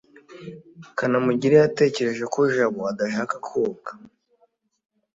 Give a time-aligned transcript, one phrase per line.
[0.97, 3.91] kanamugire yatekereje ko jabo adashaka koga